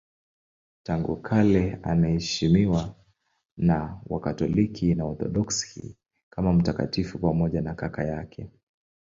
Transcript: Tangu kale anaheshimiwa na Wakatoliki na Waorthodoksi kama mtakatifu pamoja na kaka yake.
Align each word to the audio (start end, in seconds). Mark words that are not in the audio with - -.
Tangu 0.83 1.17
kale 1.17 1.79
anaheshimiwa 1.83 2.95
na 3.57 4.01
Wakatoliki 4.05 4.95
na 4.95 5.05
Waorthodoksi 5.05 5.97
kama 6.29 6.53
mtakatifu 6.53 7.19
pamoja 7.19 7.61
na 7.61 7.73
kaka 7.73 8.03
yake. 8.03 8.49